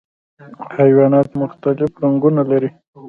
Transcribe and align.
حیوانات 0.77 1.29
مختلف 1.41 1.89
رنګونه 2.03 2.41
لري. 2.51 2.69